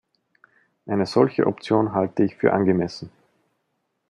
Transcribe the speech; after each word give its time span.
Eine 0.87 1.05
solche 1.05 1.45
Option 1.45 1.93
halte 1.93 2.23
ich 2.23 2.35
für 2.35 2.53
angemessen. 2.53 3.11